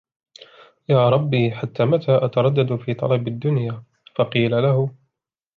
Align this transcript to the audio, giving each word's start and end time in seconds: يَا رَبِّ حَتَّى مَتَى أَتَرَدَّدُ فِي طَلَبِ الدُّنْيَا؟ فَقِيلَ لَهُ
يَا 0.89 1.09
رَبِّ 1.09 1.35
حَتَّى 1.49 1.85
مَتَى 1.85 2.25
أَتَرَدَّدُ 2.25 2.75
فِي 2.75 2.93
طَلَبِ 2.93 3.27
الدُّنْيَا؟ 3.27 3.83
فَقِيلَ 4.17 4.51
لَهُ 4.51 4.95